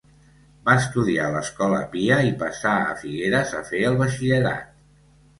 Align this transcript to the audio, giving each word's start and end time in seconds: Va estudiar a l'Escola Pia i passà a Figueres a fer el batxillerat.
Va 0.67 0.75
estudiar 0.83 1.25
a 1.25 1.33
l'Escola 1.33 1.81
Pia 1.91 2.17
i 2.29 2.33
passà 2.39 2.71
a 2.85 2.95
Figueres 3.01 3.53
a 3.59 3.61
fer 3.67 3.83
el 3.91 3.99
batxillerat. 4.01 4.73